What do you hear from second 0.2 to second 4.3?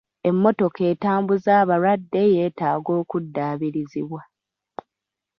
Emmotoka etambuza abalwadde yeetaaga okuddaabirizibwa.